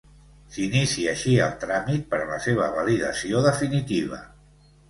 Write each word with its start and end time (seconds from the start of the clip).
S'inicia 0.53 1.11
així 1.11 1.33
el 1.47 1.53
tràmit 1.65 2.09
per 2.15 2.21
a 2.23 2.27
la 2.31 2.39
seva 2.47 2.71
validació 2.79 3.47
definitiva. 3.49 4.25